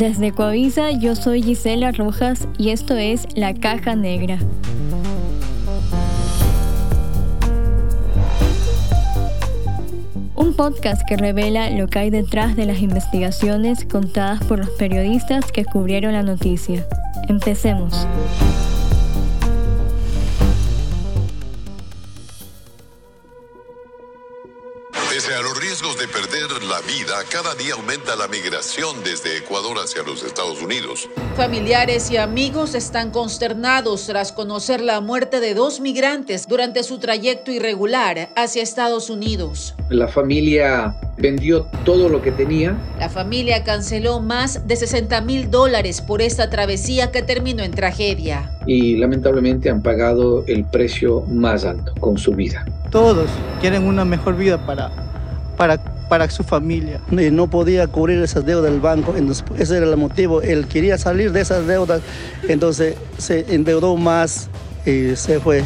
[0.00, 4.38] Desde Coavisa yo soy Gisela Rojas y esto es La Caja Negra.
[10.34, 15.52] Un podcast que revela lo que hay detrás de las investigaciones contadas por los periodistas
[15.52, 16.86] que cubrieron la noticia.
[17.28, 18.06] Empecemos.
[27.60, 31.10] Día aumenta la migración desde Ecuador hacia los Estados Unidos.
[31.36, 37.50] Familiares y amigos están consternados tras conocer la muerte de dos migrantes durante su trayecto
[37.50, 39.74] irregular hacia Estados Unidos.
[39.90, 42.78] La familia vendió todo lo que tenía.
[42.98, 48.50] La familia canceló más de 60 mil dólares por esta travesía que terminó en tragedia.
[48.66, 52.64] Y lamentablemente han pagado el precio más alto con su vida.
[52.90, 53.28] Todos
[53.60, 55.10] quieren una mejor vida para
[55.60, 55.78] para,
[56.10, 57.00] para su familia.
[57.10, 60.42] no podía cubrir esas deudas del banco, entonces ese era el motivo.
[60.42, 62.02] Él quería salir de esas deudas,
[62.48, 64.50] entonces se endeudó más
[64.84, 65.62] y se fue.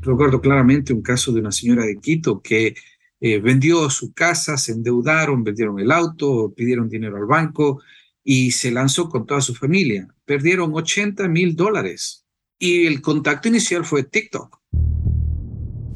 [0.00, 2.74] Recuerdo claramente un caso de una señora de Quito que
[3.20, 7.82] eh, vendió su casa, se endeudaron, vendieron el auto, pidieron dinero al banco
[8.22, 10.06] y se lanzó con toda su familia.
[10.24, 12.24] Perdieron 80 mil dólares
[12.60, 14.59] y el contacto inicial fue TikTok.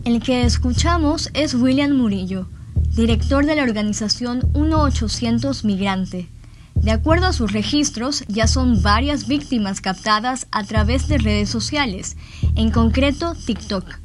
[0.04, 2.46] El que escuchamos es William Murillo,
[2.94, 6.28] director de la organización 1800 Migrante.
[6.74, 12.18] De acuerdo a sus registros, ya son varias víctimas captadas a través de redes sociales,
[12.54, 14.03] en concreto TikTok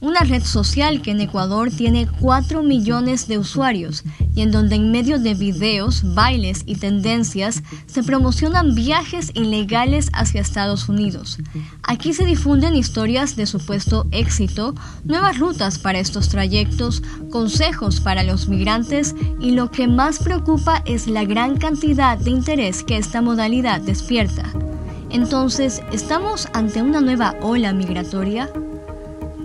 [0.00, 4.04] una red social que en Ecuador tiene 4 millones de usuarios
[4.34, 10.40] y en donde en medio de videos, bailes y tendencias se promocionan viajes ilegales hacia
[10.40, 11.38] Estados Unidos.
[11.82, 18.48] Aquí se difunden historias de supuesto éxito, nuevas rutas para estos trayectos, consejos para los
[18.48, 23.80] migrantes y lo que más preocupa es la gran cantidad de interés que esta modalidad
[23.80, 24.44] despierta.
[25.10, 28.48] Entonces, ¿estamos ante una nueva ola migratoria?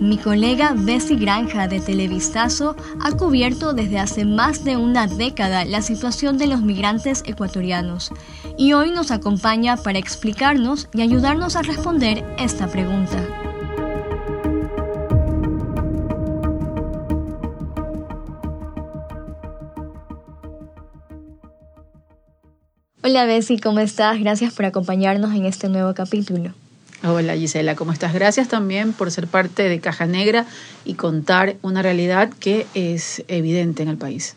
[0.00, 5.82] Mi colega Bessie Granja de Televistazo ha cubierto desde hace más de una década la
[5.82, 8.10] situación de los migrantes ecuatorianos
[8.58, 13.22] y hoy nos acompaña para explicarnos y ayudarnos a responder esta pregunta.
[23.04, 24.18] Hola Bessie, ¿cómo estás?
[24.18, 26.52] Gracias por acompañarnos en este nuevo capítulo.
[27.06, 28.14] Hola Gisela, ¿cómo estás?
[28.14, 30.46] Gracias también por ser parte de Caja Negra
[30.86, 34.36] y contar una realidad que es evidente en el país.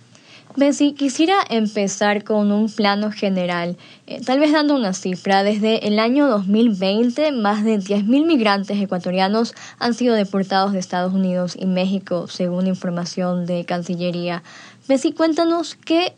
[0.58, 5.44] Bessie, quisiera empezar con un plano general, eh, tal vez dando una cifra.
[5.44, 11.56] Desde el año 2020, más de 10.000 migrantes ecuatorianos han sido deportados de Estados Unidos
[11.58, 14.44] y México, según información de Cancillería.
[14.90, 16.16] Bessie, cuéntanos qué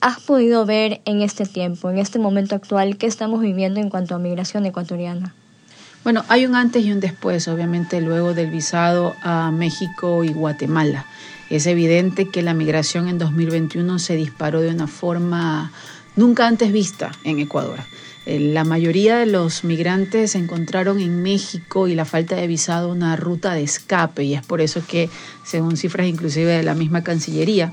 [0.00, 4.16] has podido ver en este tiempo, en este momento actual que estamos viviendo en cuanto
[4.16, 5.36] a migración ecuatoriana.
[6.04, 11.06] Bueno, hay un antes y un después, obviamente, luego del visado a México y Guatemala.
[11.48, 15.70] Es evidente que la migración en 2021 se disparó de una forma
[16.16, 17.78] nunca antes vista en Ecuador.
[18.26, 23.14] Eh, la mayoría de los migrantes encontraron en México y la falta de visado una
[23.14, 25.08] ruta de escape y es por eso que,
[25.44, 27.72] según cifras inclusive de la misma Cancillería,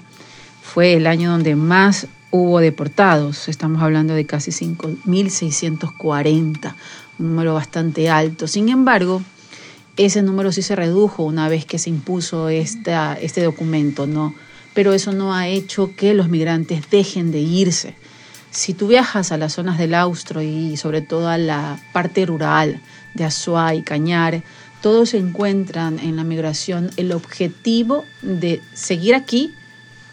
[0.61, 3.49] fue el año donde más hubo deportados.
[3.49, 6.75] Estamos hablando de casi 5.640,
[7.19, 8.47] un número bastante alto.
[8.47, 9.21] Sin embargo,
[9.97, 14.33] ese número sí se redujo una vez que se impuso esta, este documento, ¿no?
[14.73, 17.95] Pero eso no ha hecho que los migrantes dejen de irse.
[18.51, 22.81] Si tú viajas a las zonas del Austro y sobre todo a la parte rural
[23.13, 24.41] de Azuay Cañar,
[24.81, 29.53] todos encuentran en la migración el objetivo de seguir aquí,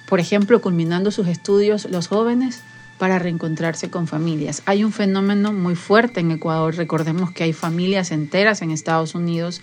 [0.06, 2.60] por ejemplo, culminando sus estudios los jóvenes,
[2.98, 4.62] para reencontrarse con familias.
[4.66, 9.60] Hay un fenómeno muy fuerte en Ecuador, recordemos que hay familias enteras en Estados Unidos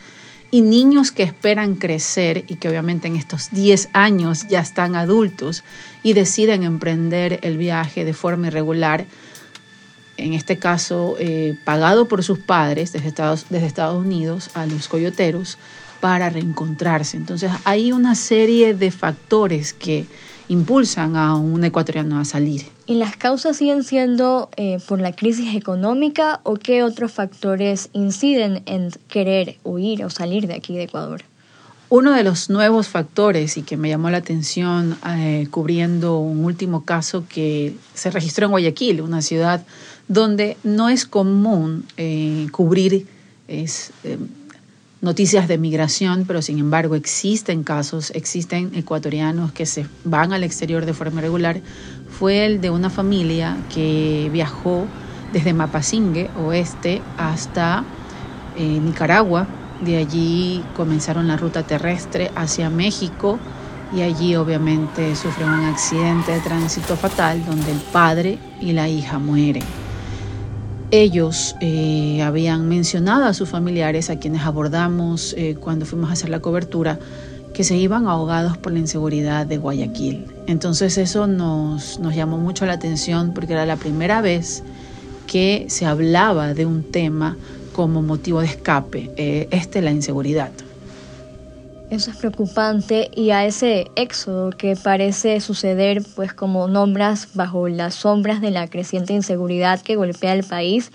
[0.52, 5.64] y niños que esperan crecer y que obviamente en estos 10 años ya están adultos
[6.04, 9.06] y deciden emprender el viaje de forma irregular,
[10.18, 13.12] en este caso eh, pagado por sus padres desde
[13.50, 15.58] desde Estados Unidos a los coyoteros
[16.00, 17.18] para reencontrarse.
[17.18, 20.06] Entonces hay una serie de factores que
[20.48, 22.66] impulsan a un ecuatoriano a salir.
[22.86, 28.64] ¿Y las causas siguen siendo eh, por la crisis económica o qué otros factores inciden
[28.66, 31.24] en querer huir o salir de aquí de Ecuador?
[31.90, 36.86] Uno de los nuevos factores y que me llamó la atención eh, cubriendo un último
[36.86, 39.64] caso que se registró en Guayaquil, una ciudad
[40.08, 43.06] donde no es común eh, cubrir
[43.48, 43.92] es,
[45.04, 50.86] noticias de migración, pero sin embargo existen casos, existen ecuatorianos que se van al exterior
[50.86, 51.60] de forma regular,
[52.10, 54.88] fue el de una familia que viajó
[55.34, 57.84] desde Mapasingue, oeste, hasta
[58.58, 59.46] eh, Nicaragua.
[59.82, 63.38] De allí comenzaron la ruta terrestre hacia México
[63.94, 69.20] y allí obviamente sufren un accidente de tránsito fatal donde el padre y la hija
[69.20, 69.83] mueren.
[70.96, 76.30] Ellos eh, habían mencionado a sus familiares, a quienes abordamos eh, cuando fuimos a hacer
[76.30, 77.00] la cobertura,
[77.52, 80.28] que se iban ahogados por la inseguridad de Guayaquil.
[80.46, 84.62] Entonces eso nos, llamó mucho la atención porque era la primera vez
[85.26, 87.38] que se hablaba de un tema
[87.74, 90.52] como motivo de escape, eh, este la inseguridad.
[91.94, 97.94] Eso es preocupante y a ese éxodo que parece suceder, pues como nombras bajo las
[97.94, 100.92] sombras de la creciente inseguridad que golpea el país,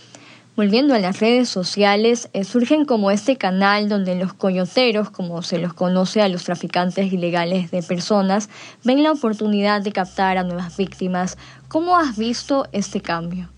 [0.57, 5.59] volviendo a las redes sociales, eh, surgen como este canal donde los coyoteros, como se
[5.59, 8.49] los conoce a los traficantes ilegales de personas,
[8.83, 11.39] ven la oportunidad de captar a nuevas víctimas.
[11.69, 13.49] ¿Cómo has visto este cambio?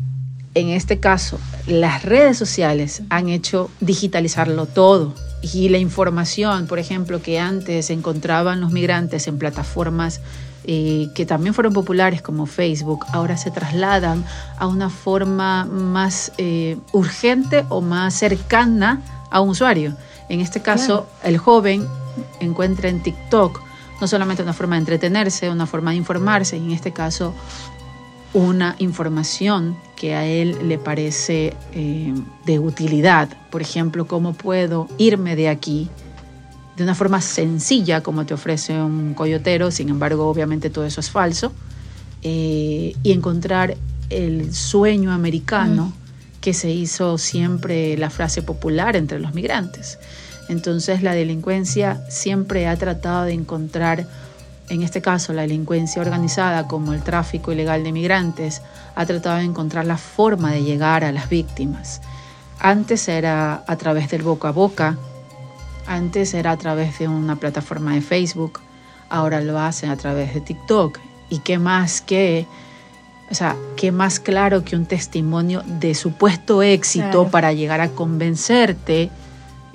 [0.53, 7.23] En este caso, las redes sociales han hecho digitalizarlo todo y la información, por ejemplo,
[7.23, 10.21] que antes encontraban los migrantes en plataformas
[10.65, 14.25] eh, que también fueron populares como Facebook, ahora se trasladan
[14.59, 19.01] a una forma más eh, urgente o más cercana
[19.31, 19.97] a un usuario.
[20.29, 21.89] En este caso, el joven
[22.41, 23.61] encuentra en TikTok
[24.01, 27.35] no solamente una forma de entretenerse, una forma de informarse, y en este caso
[28.33, 32.15] una información que a él le parece eh,
[32.47, 33.29] de utilidad.
[33.51, 35.91] Por ejemplo, cómo puedo irme de aquí
[36.75, 41.11] de una forma sencilla como te ofrece un coyotero, sin embargo, obviamente todo eso es
[41.11, 41.53] falso,
[42.23, 43.77] eh, y encontrar
[44.09, 46.41] el sueño americano mm.
[46.41, 49.99] que se hizo siempre la frase popular entre los migrantes.
[50.49, 54.07] Entonces la delincuencia siempre ha tratado de encontrar
[54.71, 58.63] en este caso la delincuencia organizada como el tráfico ilegal de migrantes,
[58.95, 62.01] ha tratado de encontrar la forma de llegar a las víctimas.
[62.61, 64.97] Antes era a través del boca a boca,
[65.87, 68.61] antes era a través de una plataforma de Facebook,
[69.09, 71.01] ahora lo hacen a través de TikTok.
[71.31, 72.47] ¿Y qué más que,
[73.29, 79.11] o sea, qué más claro que un testimonio de supuesto éxito para llegar a convencerte,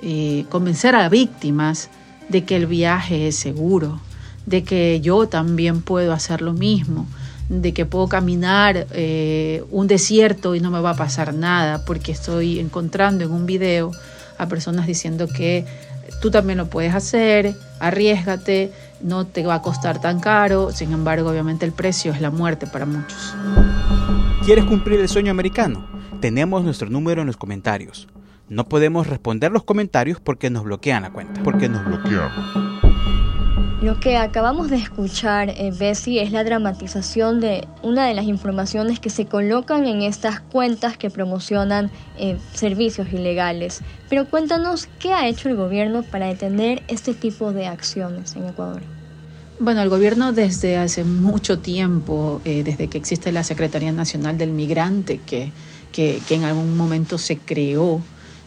[0.00, 1.90] eh, convencer a víctimas
[2.30, 4.00] de que el viaje es seguro,
[4.46, 7.06] de que yo también puedo hacer lo mismo,
[7.48, 12.12] de que puedo caminar eh, un desierto y no me va a pasar nada, porque
[12.12, 13.92] estoy encontrando en un video
[14.38, 15.64] a personas diciendo que
[16.20, 21.30] tú también lo puedes hacer, arriesgate, no te va a costar tan caro, sin embargo
[21.30, 23.34] obviamente el precio es la muerte para muchos.
[24.44, 25.86] ¿Quieres cumplir el sueño americano?
[26.20, 28.08] Tenemos nuestro número en los comentarios.
[28.48, 31.42] No podemos responder los comentarios porque nos bloquean la cuenta.
[31.42, 32.85] Porque nos bloquean.
[33.86, 38.98] Lo que acabamos de escuchar, eh, Bessie, es la dramatización de una de las informaciones
[38.98, 43.82] que se colocan en estas cuentas que promocionan eh, servicios ilegales.
[44.08, 48.82] Pero cuéntanos qué ha hecho el gobierno para detener este tipo de acciones en Ecuador.
[49.60, 54.50] Bueno, el gobierno desde hace mucho tiempo, eh, desde que existe la Secretaría Nacional del
[54.50, 55.52] Migrante, que,
[55.92, 58.00] que, que en algún momento se creó,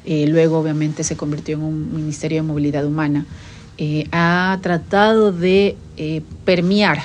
[0.06, 3.26] luego obviamente se convirtió en un Ministerio de Movilidad Humana,
[3.82, 7.00] eh, ha tratado de eh, permear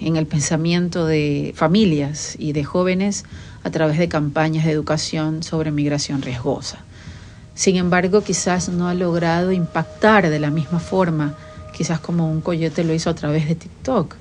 [0.00, 3.24] en el pensamiento de familias y de jóvenes
[3.64, 6.84] a través de campañas de educación sobre migración riesgosa.
[7.56, 11.34] Sin embargo, quizás no ha logrado impactar de la misma forma,
[11.76, 14.14] quizás como un coyote lo hizo a través de TikTok.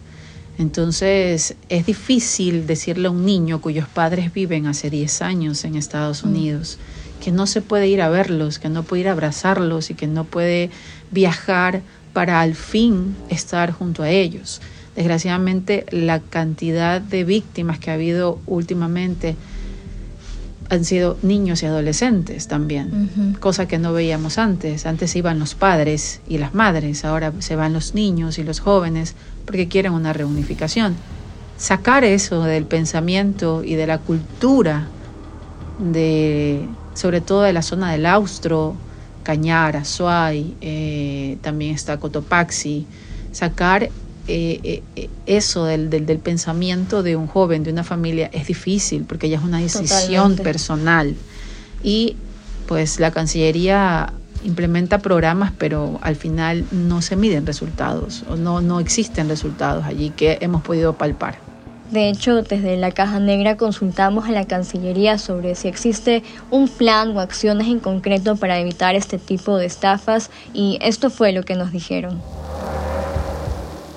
[0.57, 6.25] Entonces, es difícil decirle a un niño cuyos padres viven hace 10 años en Estados
[6.25, 6.27] mm.
[6.27, 6.79] Unidos
[7.19, 10.07] que no se puede ir a verlos, que no puede ir a abrazarlos y que
[10.07, 10.69] no puede
[11.11, 11.81] viajar
[12.13, 14.61] para al fin estar junto a ellos.
[14.95, 19.35] Desgraciadamente, la cantidad de víctimas que ha habido últimamente
[20.69, 24.85] han sido niños y adolescentes también, cosa que no veíamos antes.
[24.85, 29.15] Antes iban los padres y las madres, ahora se van los niños y los jóvenes
[29.45, 30.95] porque quieren una reunificación.
[31.57, 34.87] Sacar eso del pensamiento y de la cultura
[35.79, 38.75] de sobre todo de la zona del Austro,
[39.29, 42.87] Cañara, Suay, eh, también está Cotopaxi,
[43.31, 43.83] sacar
[44.27, 49.29] eh, eh, eso del, del, pensamiento de un joven, de una familia, es difícil porque
[49.29, 51.15] ya es una decisión personal.
[51.83, 52.15] Y
[52.67, 58.79] pues la Cancillería implementa programas, pero al final no se miden resultados o no, no
[58.79, 61.48] existen resultados allí que hemos podido palpar.
[61.91, 67.17] De hecho, desde la Caja Negra consultamos a la Cancillería sobre si existe un plan
[67.17, 71.55] o acciones en concreto para evitar este tipo de estafas y esto fue lo que
[71.55, 72.21] nos dijeron.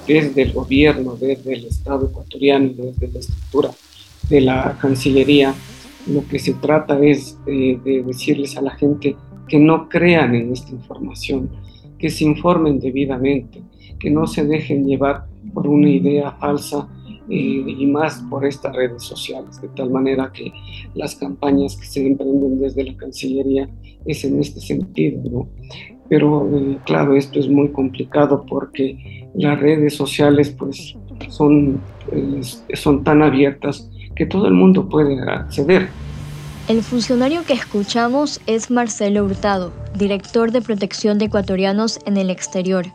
[0.07, 3.71] Desde el gobierno, desde el Estado ecuatoriano, desde la estructura
[4.31, 5.55] de la Cancillería,
[6.07, 10.51] lo que se trata es de, de decirles a la gente que no crean en
[10.51, 11.51] esta información,
[11.99, 13.61] que se informen debidamente,
[14.01, 16.89] que no se dejen llevar por una idea falsa
[17.35, 20.53] y más por estas redes sociales, de tal manera que
[20.95, 23.69] las campañas que se emprenden desde la Cancillería
[24.05, 25.49] es en este sentido, ¿no?
[26.09, 30.95] Pero eh, claro, esto es muy complicado porque las redes sociales pues
[31.29, 31.81] son,
[32.75, 35.89] son tan abiertas que todo el mundo puede acceder.
[36.69, 42.87] El funcionario que escuchamos es Marcelo Hurtado, director de protección de ecuatorianos en el exterior.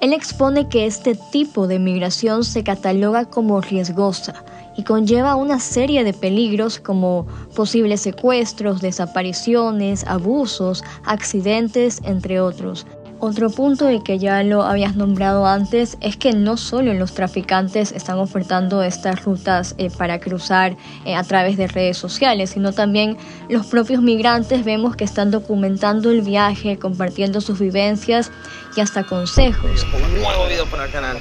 [0.00, 4.44] Él expone que este tipo de migración se cataloga como riesgosa
[4.76, 12.86] y conlleva una serie de peligros como posibles secuestros, desapariciones, abusos, accidentes, entre otros.
[13.18, 17.92] Otro punto y que ya lo habías nombrado antes es que no solo los traficantes
[17.92, 23.16] están ofertando estas rutas eh, para cruzar eh, a través de redes sociales, sino también
[23.48, 28.30] los propios migrantes vemos que están documentando el viaje, compartiendo sus vivencias
[28.76, 29.86] y hasta consejos.
[29.94, 31.18] Un nuevo video para el canal.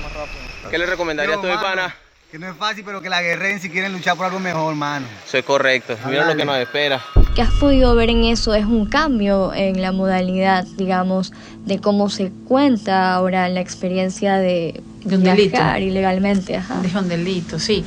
[0.69, 1.95] ¿Qué le recomendaría a tu pana?
[2.35, 5.07] Que no es fácil, pero que la guerren si quieren luchar por algo mejor, mano.
[5.25, 5.95] Eso es correcto.
[6.09, 7.01] Mira lo que nos espera.
[7.33, 8.53] ¿Qué has podido ver en eso?
[8.53, 11.31] Es un cambio en la modalidad, digamos,
[11.63, 15.61] de cómo se cuenta ahora la experiencia de, de un delito.
[15.79, 16.57] ilegalmente.
[16.57, 16.81] Ajá.
[16.81, 17.85] De un delito, sí.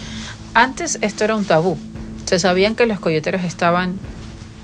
[0.54, 1.76] Antes esto era un tabú.
[2.24, 3.98] Se sabían que los coyoteros estaban,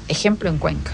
[0.08, 0.92] ejemplo, en Cuenca.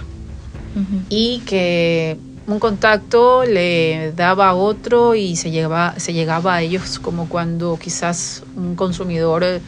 [0.75, 1.03] Uh -huh.
[1.11, 2.17] Y que
[2.52, 7.78] un contacto le daba a otro y se llegaba, se llegaba a ellos como cuando
[7.78, 9.61] quizás un consumidor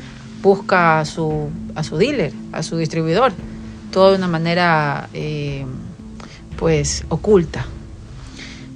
[0.42, 3.32] busca a su, a su dealer, a su distribuidor,
[3.90, 5.64] todo de una manera eh,
[6.56, 7.66] pues oculta.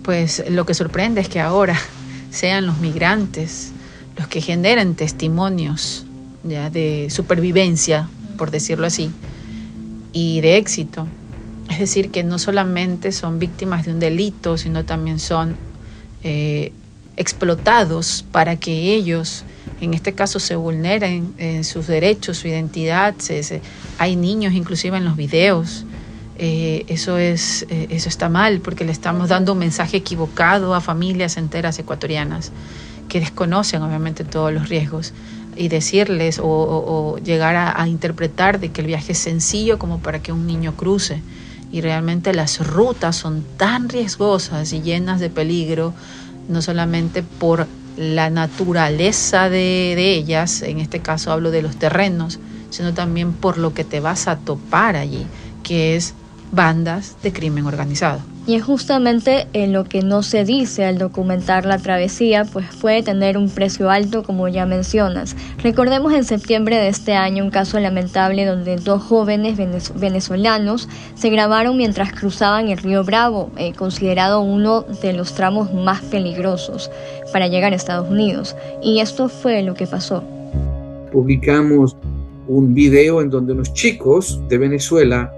[0.03, 1.77] Pues lo que sorprende es que ahora
[2.31, 3.73] sean los migrantes
[4.17, 6.07] los que generen testimonios
[6.43, 8.09] ya de supervivencia,
[8.39, 9.11] por decirlo así,
[10.13, 11.07] y de éxito
[11.71, 15.57] es decir, que no solamente son víctimas de un delito, sino también son
[16.23, 16.73] eh,
[17.17, 19.45] explotados para que ellos,
[19.81, 23.15] en este caso, se vulneren en sus derechos, su identidad.
[23.99, 25.85] Hay niños inclusive en los videos.
[26.39, 30.83] Eh, eso, es, eh, eso está mal porque le estamos dando un mensaje equivocado a
[30.83, 32.53] familias enteras ecuatorianas
[33.09, 35.15] que desconocen obviamente todos los riesgos
[35.57, 40.19] y decirles o llegar a, a interpretar de que el viaje es sencillo como para
[40.19, 41.23] que un niño cruce
[41.73, 45.95] y realmente las rutas son tan riesgosas y llenas de peligro,
[46.49, 52.39] no solamente por la naturaleza de, de, ellas, en este caso hablo de los terrenos,
[52.71, 55.27] sino también por lo que te vas a topar allí,
[55.63, 56.15] que es
[56.53, 58.21] bandas de crimen organizado.
[58.47, 63.03] Y es justamente en lo que no se dice al documentar la travesía, pues puede
[63.03, 65.35] tener un precio alto como ya mencionas.
[65.59, 69.59] Recordemos en septiembre de este año un caso lamentable donde dos jóvenes
[69.97, 76.03] venezolanos se grabaron mientras cruzaban el río Bravo, eh, considerado uno de los tramos más
[76.03, 76.89] peligrosos
[77.33, 78.55] para llegar a Estados Unidos.
[78.81, 80.23] Y esto fue lo que pasó.
[81.11, 81.97] Publicamos
[82.47, 85.33] un video en donde unos chicos de Venezuela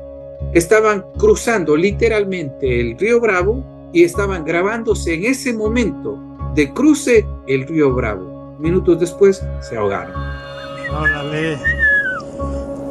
[0.53, 6.19] estaban cruzando literalmente el río Bravo y estaban grabándose en ese momento
[6.55, 8.57] de cruce el río Bravo.
[8.59, 10.15] Minutos después se ahogaron.
[10.91, 11.59] Háblale.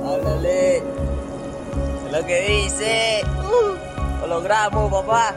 [0.05, 0.77] Háblale.
[0.77, 3.21] Es lo que dice.
[3.43, 5.35] Uh, lo logramos, papá.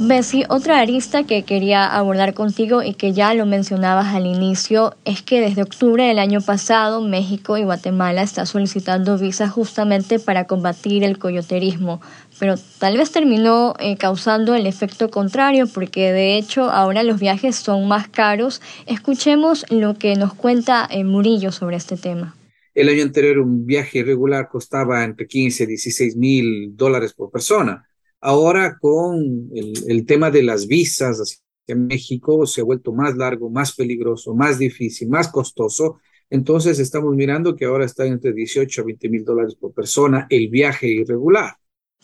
[0.00, 5.22] Bessie, otra arista que quería abordar contigo y que ya lo mencionabas al inicio es
[5.22, 11.02] que desde octubre del año pasado México y Guatemala están solicitando visas justamente para combatir
[11.02, 12.00] el coyoterismo,
[12.38, 17.56] pero tal vez terminó eh, causando el efecto contrario porque de hecho ahora los viajes
[17.56, 18.62] son más caros.
[18.86, 22.36] Escuchemos lo que nos cuenta eh, Murillo sobre este tema.
[22.72, 27.88] El año anterior un viaje regular costaba entre 15 y 16 mil dólares por persona
[28.20, 33.48] Ahora con el, el, tema de las visas hacia México se ha vuelto más largo,
[33.48, 35.98] más peligroso, más difícil, más costoso.
[36.30, 40.48] Entonces estamos mirando que ahora está entre 18 a 20 mil dólares por persona el
[40.48, 41.56] viaje irregular.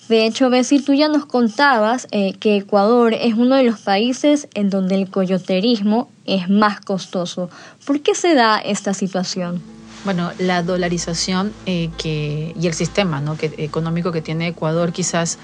[0.09, 4.49] De hecho, Bessie, tú ya nos contabas eh, que Ecuador es uno de los países
[4.55, 7.49] en donde el coyoterismo es más costoso.
[7.87, 9.63] ¿Por qué se da esta situación?
[10.05, 13.39] Bueno, la dolarización eh, que, y el sistema ¿no?
[13.39, 15.39] que, económico que tiene Ecuador quizás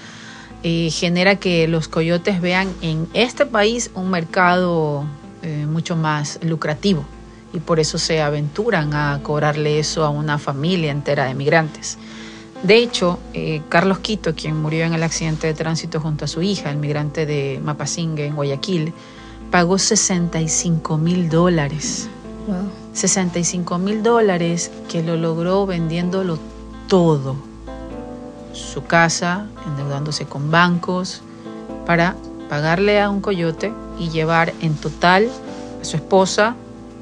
[0.63, 5.05] eh, genera que los coyotes vean en este país un mercado
[5.41, 7.03] eh, mucho más lucrativo
[7.53, 11.97] y por eso se aventuran a cobrarle eso a una familia entera de migrantes.
[12.63, 16.43] De hecho, eh, Carlos Quito, quien murió en el accidente de tránsito junto a su
[16.43, 18.93] hija, el migrante de Mapasingue en Guayaquil,
[19.49, 22.07] pagó 65 mil dólares.
[22.93, 26.37] 65 mil dólares que lo logró vendiéndolo
[26.87, 27.50] todo.
[28.53, 31.21] Su casa, endeudándose con bancos,
[31.85, 32.15] para
[32.49, 35.29] pagarle a un coyote y llevar en total
[35.81, 36.55] a su esposa,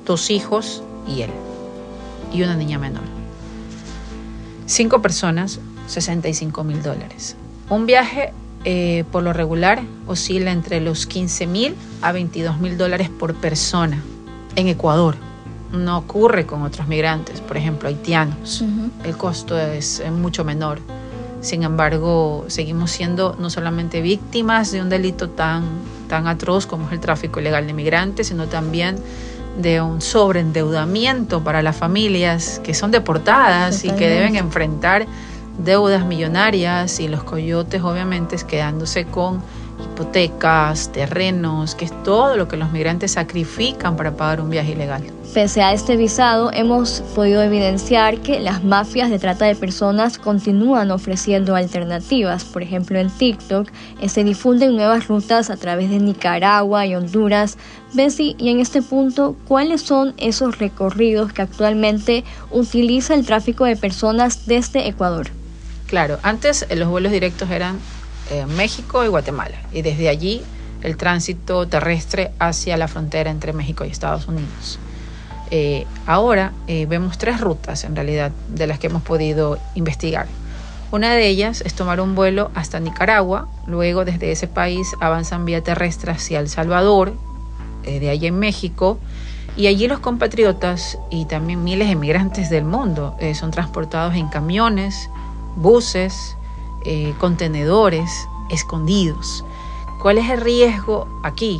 [0.05, 1.31] dos hijos y él,
[2.31, 3.03] y una niña menor.
[4.65, 7.35] Cinco personas, 65 mil dólares.
[7.69, 8.33] Un viaje
[8.65, 14.01] eh, por lo regular oscila entre los 15 mil a 22 mil dólares por persona
[14.55, 15.15] en Ecuador.
[15.71, 18.63] No ocurre con otros migrantes, por ejemplo, haitianos.
[19.03, 20.79] El costo es mucho menor.
[21.41, 25.63] Sin embargo, seguimos siendo no solamente víctimas de un delito tan,
[26.07, 28.97] tan atroz como es el tráfico ilegal de migrantes, sino también
[29.57, 35.07] de un sobreendeudamiento para las familias que son deportadas y que deben enfrentar
[35.57, 39.41] deudas millonarias y los coyotes obviamente quedándose con
[39.99, 45.03] hipotecas, terrenos, que es todo lo que los migrantes sacrifican para pagar un viaje ilegal.
[45.33, 50.89] Pese a este visado, hemos podido evidenciar que las mafias de trata de personas continúan
[50.89, 52.45] ofreciendo alternativas.
[52.45, 53.69] Por ejemplo, en TikTok
[54.01, 57.57] eh, se difunden nuevas rutas a través de Nicaragua y Honduras.
[57.93, 63.75] Bessie, y en este punto, ¿cuáles son esos recorridos que actualmente utiliza el tráfico de
[63.75, 65.27] personas desde Ecuador?
[65.87, 67.77] Claro, antes eh, los vuelos directos eran
[68.29, 69.57] eh, México y Guatemala.
[69.71, 70.43] Y desde allí
[70.83, 74.79] el tránsito terrestre hacia la frontera entre México y Estados Unidos.
[75.51, 80.27] Eh, ahora eh, vemos tres rutas en realidad de las que hemos podido investigar.
[80.91, 85.61] Una de ellas es tomar un vuelo hasta Nicaragua, luego desde ese país avanzan vía
[85.61, 87.13] terrestre hacia El Salvador,
[87.83, 88.99] de allí en México,
[89.55, 95.09] y allí los compatriotas y también miles de migrantes del mundo son transportados en camiones,
[95.55, 96.35] buses,
[96.85, 99.43] eh, contenedores escondidos.
[100.01, 101.59] ¿Cuál es el riesgo aquí?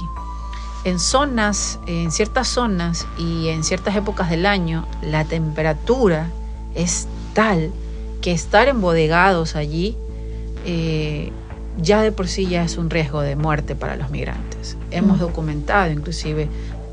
[0.85, 6.29] En zonas, en ciertas zonas y en ciertas épocas del año, la temperatura
[6.73, 7.71] es tal
[8.21, 9.97] que estar embodegados allí
[10.65, 11.31] eh,
[11.81, 14.77] ya de por sí ya es un riesgo de muerte para los migrantes.
[14.91, 16.47] Hemos documentado inclusive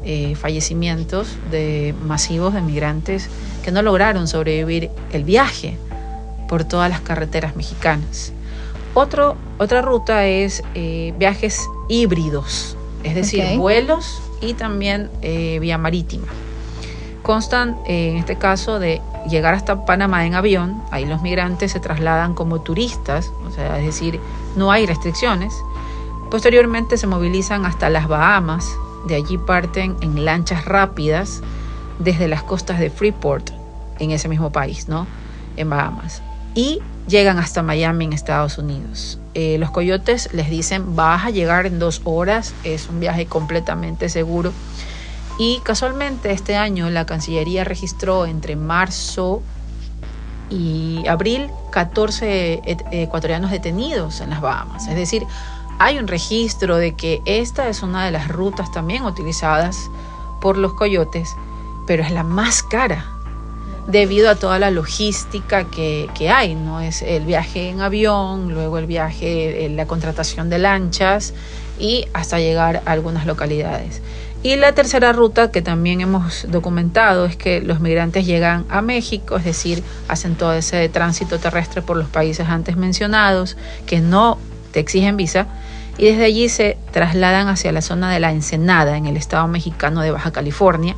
[0.04, 3.28] eh, fallecimientos de masivos de migrantes
[3.64, 5.76] que no lograron sobrevivir el viaje
[6.48, 8.32] por todas las carreteras mexicanas.
[8.98, 16.28] Otro, otra ruta es eh, viajes híbridos, es decir, vuelos y también eh, vía marítima.
[17.22, 21.80] Constan eh, en este caso de llegar hasta Panamá en avión, ahí los migrantes se
[21.80, 24.18] trasladan como turistas, o sea, es decir,
[24.56, 25.52] no hay restricciones.
[26.30, 28.66] Posteriormente se movilizan hasta las Bahamas,
[29.08, 31.42] de allí parten en lanchas rápidas
[31.98, 33.50] desde las costas de Freeport,
[33.98, 35.06] en ese mismo país, ¿no?
[35.58, 36.22] En Bahamas
[36.56, 39.20] y llegan hasta Miami en Estados Unidos.
[39.34, 44.08] Eh, los coyotes les dicen vas a llegar en dos horas, es un viaje completamente
[44.08, 44.52] seguro.
[45.38, 49.42] Y casualmente este año la Cancillería registró entre marzo
[50.48, 54.88] y abril 14 ecuatorianos detenidos en las Bahamas.
[54.88, 55.24] Es decir,
[55.78, 59.90] hay un registro de que esta es una de las rutas también utilizadas
[60.40, 61.36] por los coyotes,
[61.86, 63.15] pero es la más cara
[63.86, 66.80] debido a toda la logística que, hay, ¿no?
[66.80, 71.34] Es el viaje en avión, luego el viaje, eh, la contratación de lanchas
[71.78, 74.02] y hasta llegar a algunas localidades.
[74.42, 79.36] Y la tercera ruta que también hemos documentado es que los migrantes llegan a México,
[79.36, 84.38] es decir, hacen todo ese tránsito terrestre por los países antes mencionados, que no
[84.72, 85.46] te exigen visa,
[85.98, 90.02] y desde allí se trasladan hacia la zona de la Ensenada, en el estado mexicano
[90.02, 90.94] de Baja California,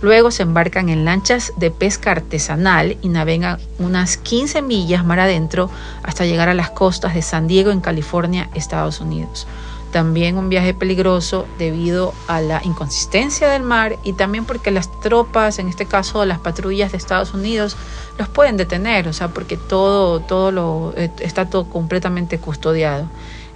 [0.00, 5.70] Luego se embarcan en lanchas de pesca artesanal y navegan unas 15 millas mar adentro
[6.04, 9.48] hasta llegar a las costas de San Diego en California, Estados Unidos.
[9.92, 15.58] También un viaje peligroso debido a la inconsistencia del mar y también porque las tropas,
[15.58, 17.76] en este caso las patrullas de Estados Unidos,
[18.18, 23.08] los pueden detener, o sea, porque todo, todo lo, eh, está todo completamente custodiado.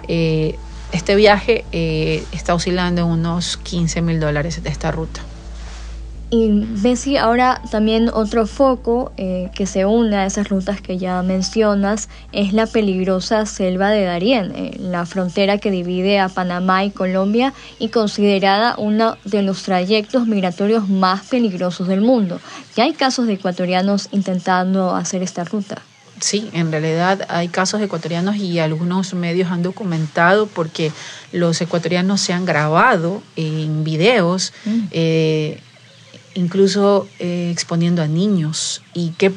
[0.07, 0.57] Eh,
[0.91, 5.21] este viaje eh, está oscilando en unos 15 mil dólares de esta ruta.
[6.35, 11.21] Y Bessie, ahora también otro foco eh, que se une a esas rutas que ya
[11.21, 16.89] mencionas es la peligrosa selva de Darién, eh, la frontera que divide a Panamá y
[16.89, 22.39] Colombia y considerada uno de los trayectos migratorios más peligrosos del mundo.
[22.75, 25.83] Ya hay casos de ecuatorianos intentando hacer esta ruta.
[26.19, 30.91] Sí, en realidad hay casos ecuatorianos y algunos medios han documentado porque
[31.31, 34.79] los ecuatorianos se han grabado en videos, mm.
[34.89, 35.61] eh,
[36.35, 38.81] incluso eh, exponiendo a niños.
[38.93, 39.31] ¿Y qué,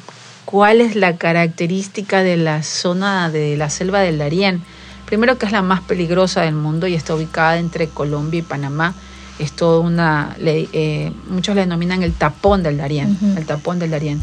[0.44, 4.62] cuál es la característica de la zona de la selva del Darién?
[5.06, 8.94] Primero que es la más peligrosa del mundo y está ubicada entre Colombia y Panamá.
[9.38, 14.20] Es toda una, eh, muchos le denominan el tapón del Darién, el tapón del Darién.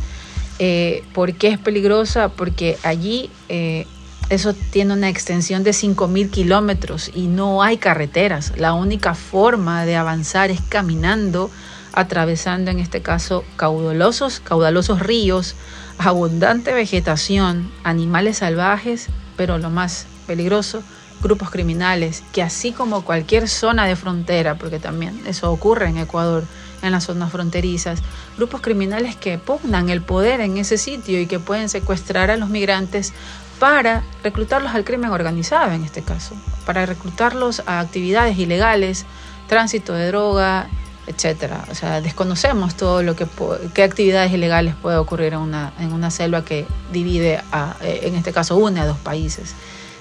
[0.59, 2.29] Eh, ¿Por qué es peligrosa?
[2.29, 3.87] Porque allí eh,
[4.29, 8.53] eso tiene una extensión de 5.000 kilómetros y no hay carreteras.
[8.57, 11.49] La única forma de avanzar es caminando,
[11.93, 15.55] atravesando en este caso caudalosos, caudalosos ríos,
[15.97, 20.83] abundante vegetación, animales salvajes, pero lo más peligroso,
[21.21, 26.43] grupos criminales, que así como cualquier zona de frontera, porque también eso ocurre en Ecuador,
[26.81, 28.01] en las zonas fronterizas,
[28.35, 32.49] grupos criminales que pugnan el poder en ese sitio y que pueden secuestrar a los
[32.49, 33.13] migrantes
[33.59, 39.05] para reclutarlos al crimen organizado en este caso, para reclutarlos a actividades ilegales,
[39.47, 40.67] tránsito de droga,
[41.07, 41.65] etcétera.
[41.69, 43.27] O sea, desconocemos todo lo que
[43.73, 48.15] qué actividades ilegales puede ocurrir en una, en una selva que divide a, eh, en
[48.15, 49.53] este caso une a dos países.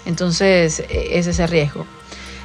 [0.04, 1.86] Entonces, e, es ese riesgo.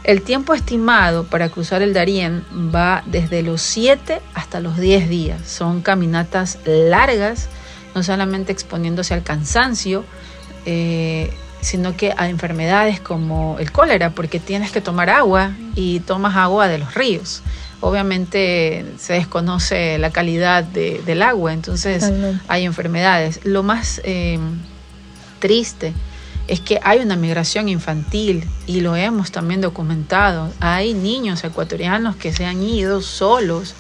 [0.04, 5.42] El tiempo estimado para cruzar el Darién va desde los 7 hasta los 10 días.
[5.46, 7.50] Son caminatas largas,
[7.94, 10.06] no solamente exponiéndose al cansancio,
[10.66, 16.38] eh, sino que a enfermedades como el cólera, porque tienes que tomar agua y tomas
[16.38, 17.42] agua de los ríos.
[17.80, 22.12] Obviamente se desconoce la calidad del agua, entonces
[22.48, 23.42] hay enfermedades.
[23.44, 24.40] Lo más eh,
[25.40, 25.94] triste
[26.48, 30.52] es que hay una migración infantil y lo hemos también documentado.
[30.60, 33.76] Hay niños ecuatorianos que se han ido solos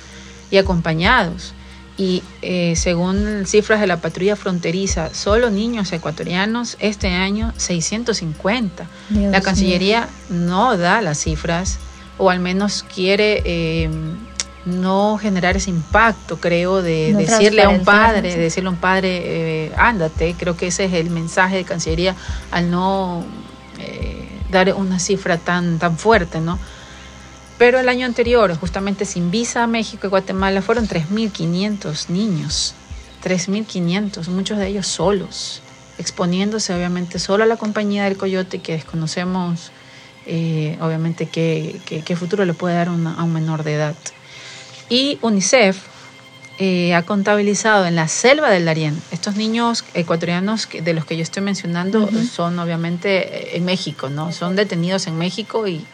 [0.51, 1.53] y acompañados.
[1.97, 8.86] Y eh, según cifras de la patrulla fronteriza, solo niños ecuatorianos este año 650.
[9.10, 11.79] la Cancillería no da las cifras
[12.17, 13.89] o al menos quiere eh,
[14.65, 19.71] no generar ese impacto, creo, de decirle a un padre, decirle a un padre, eh,
[19.77, 22.15] ándate, creo que ese es el mensaje de Cancillería
[22.51, 23.23] al no
[23.80, 26.60] eh, dar una cifra tan, tan fuerte, ¿no?
[27.58, 32.75] Pero el año anterior, justamente sin visa a México y Guatemala, fueron 3.500 niños,
[33.23, 35.62] 3.500, muchos de ellos solos,
[35.97, 39.71] exponiéndose obviamente solo a la compañía del coyote que desconocemos,
[40.27, 43.95] eh, obviamente, qué, qué, futuro le puede dar a un menor de edad.
[44.89, 45.77] Y UNICEF
[46.59, 51.21] eh, ha contabilizado en la selva del Darién, estos niños ecuatorianos de los que yo
[51.21, 54.31] estoy mencionando son obviamente eh, en México, ¿no?
[54.31, 55.85] Son detenidos en México y,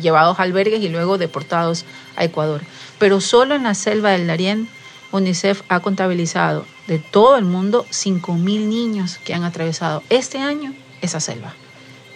[0.00, 1.84] llevados a albergues y luego deportados
[2.16, 2.62] a Ecuador.
[2.98, 4.66] Pero solo en la selva del Darién,
[5.12, 10.72] UNICEF ha contabilizado de todo el mundo 5.000 niños que han atravesado este año
[11.02, 11.54] esa selva,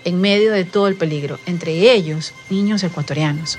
[0.06, 3.58] en medio de todo el peligro, entre ellos niños ecuatorianos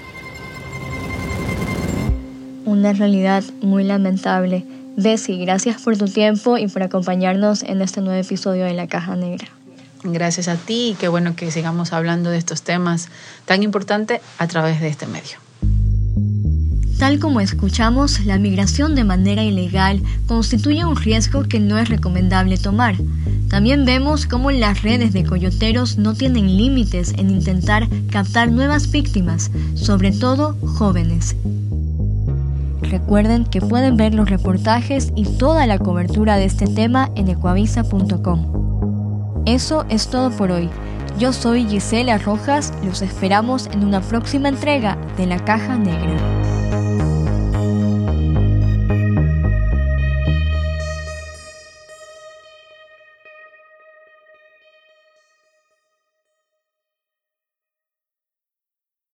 [2.67, 4.65] una realidad muy lamentable.
[4.97, 9.15] Desi, gracias por tu tiempo y por acompañarnos en este nuevo episodio de La Caja
[9.15, 9.47] Negra.
[10.03, 13.09] Gracias a ti y qué bueno que sigamos hablando de estos temas
[13.45, 15.37] tan importantes a través de este medio.
[16.99, 22.57] Tal como escuchamos, la migración de manera ilegal constituye un riesgo que no es recomendable
[22.57, 22.95] tomar.
[23.49, 29.51] También vemos cómo las redes de coyoteros no tienen límites en intentar captar nuevas víctimas,
[29.75, 31.35] sobre todo jóvenes.
[32.81, 39.43] Recuerden que pueden ver los reportajes y toda la cobertura de este tema en ecuavisa.com.
[39.45, 40.69] Eso es todo por hoy.
[41.17, 46.36] Yo soy Gisela Rojas, los esperamos en una próxima entrega de La Caja Negra.